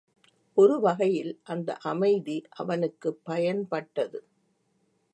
ஒரு 0.57 0.79
வகையில் 0.79 1.39
அந்த 1.43 1.77
அமைதி 1.83 2.43
அவனுக்குப் 2.57 3.21
பயன்பட்டது. 3.29 4.19